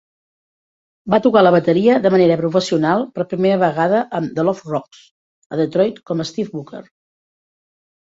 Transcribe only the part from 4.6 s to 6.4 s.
Rocks" a Detroit com